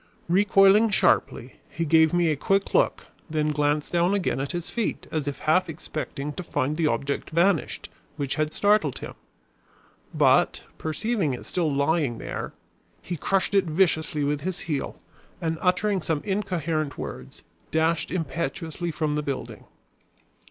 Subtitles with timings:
[0.29, 5.05] Recoiling sharply, he gave me a quick look, then glanced down again at his feet
[5.11, 9.13] as if half expecting to find the object vanished which had startled him.
[10.11, 12.51] But, perceiving it still lying there,
[13.03, 14.99] he crushed it viciously with his heel,
[15.39, 19.65] and uttering some incoherent words, dashed impetuously from the building.